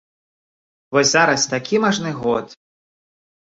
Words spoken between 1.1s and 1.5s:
зараз